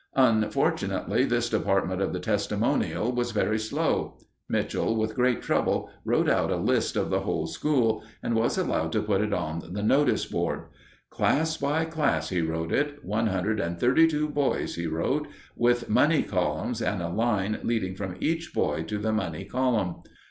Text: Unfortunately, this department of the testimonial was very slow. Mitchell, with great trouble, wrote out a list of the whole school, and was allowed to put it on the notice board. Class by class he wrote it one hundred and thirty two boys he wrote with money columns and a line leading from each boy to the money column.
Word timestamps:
Unfortunately, 0.17 1.25
this 1.25 1.47
department 1.47 2.01
of 2.01 2.11
the 2.11 2.19
testimonial 2.19 3.11
was 3.11 3.29
very 3.31 3.59
slow. 3.59 4.17
Mitchell, 4.49 4.95
with 4.95 5.13
great 5.13 5.43
trouble, 5.43 5.91
wrote 6.03 6.27
out 6.27 6.49
a 6.49 6.55
list 6.57 6.95
of 6.95 7.11
the 7.11 7.19
whole 7.19 7.45
school, 7.45 8.03
and 8.23 8.33
was 8.33 8.57
allowed 8.57 8.91
to 8.93 9.03
put 9.03 9.21
it 9.21 9.31
on 9.31 9.61
the 9.73 9.83
notice 9.83 10.25
board. 10.25 10.69
Class 11.11 11.55
by 11.57 11.85
class 11.85 12.29
he 12.29 12.41
wrote 12.41 12.71
it 12.71 13.05
one 13.05 13.27
hundred 13.27 13.59
and 13.59 13.79
thirty 13.79 14.07
two 14.07 14.27
boys 14.27 14.73
he 14.73 14.87
wrote 14.87 15.27
with 15.55 15.87
money 15.87 16.23
columns 16.23 16.81
and 16.81 16.99
a 16.99 17.07
line 17.07 17.59
leading 17.61 17.93
from 17.93 18.17
each 18.19 18.55
boy 18.55 18.81
to 18.81 18.97
the 18.97 19.13
money 19.13 19.45
column. 19.45 19.97